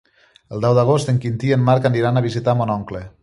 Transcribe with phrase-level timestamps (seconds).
[0.55, 3.05] El deu d'agost en Quintí i en Marc aniran a visitar mon oncle.